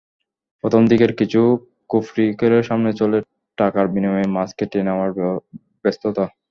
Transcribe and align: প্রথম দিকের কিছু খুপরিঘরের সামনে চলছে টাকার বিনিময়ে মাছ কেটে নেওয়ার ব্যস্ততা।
প্রথম 0.63 0.81
দিকের 0.91 1.11
কিছু 1.19 1.41
খুপরিঘরের 1.89 2.63
সামনে 2.69 2.91
চলছে 2.99 3.19
টাকার 3.57 3.85
বিনিময়ে 3.93 4.27
মাছ 4.35 4.49
কেটে 4.57 4.79
নেওয়ার 4.87 5.09
ব্যস্ততা। 5.83 6.25